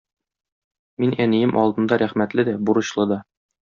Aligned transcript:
Мин 1.03 1.13
әнием 1.27 1.55
алдында 1.67 2.03
рәхмәтле 2.07 2.51
дә, 2.53 2.61
бурычлы 2.69 3.11
да. 3.17 3.25